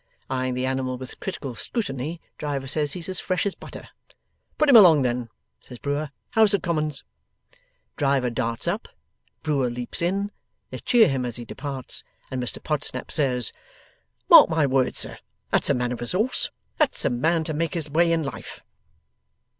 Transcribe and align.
eyeing 0.31 0.55
the 0.55 0.65
animal 0.65 0.97
with 0.97 1.19
critical 1.19 1.53
scrutiny. 1.53 2.19
Driver 2.39 2.65
says 2.67 2.93
he's 2.93 3.07
as 3.07 3.19
fresh 3.19 3.45
as 3.45 3.53
butter. 3.53 3.87
'Put 4.57 4.67
him 4.67 4.75
along 4.75 5.03
then,' 5.03 5.29
says 5.59 5.77
Brewer; 5.77 6.09
'House 6.31 6.55
of 6.55 6.63
Commons.' 6.63 7.03
Driver 7.97 8.31
darts 8.31 8.67
up, 8.67 8.87
Brewer 9.43 9.69
leaps 9.69 10.01
in, 10.01 10.31
they 10.71 10.79
cheer 10.79 11.07
him 11.07 11.23
as 11.23 11.35
he 11.35 11.45
departs, 11.45 12.03
and 12.31 12.41
Mr 12.41 12.57
Podsnap 12.63 13.11
says, 13.11 13.53
'Mark 14.27 14.49
my 14.49 14.65
words, 14.65 14.97
sir. 14.97 15.19
That's 15.51 15.69
a 15.69 15.75
man 15.75 15.91
of 15.91 16.01
resource; 16.01 16.49
that's 16.79 17.05
a 17.05 17.11
man 17.11 17.43
to 17.43 17.53
make 17.53 17.75
his 17.75 17.91
way 17.91 18.11
in 18.11 18.23
life. 18.23 18.63